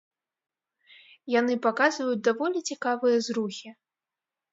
[1.39, 3.69] Яны паказваюць даволі цікавыя зрухі.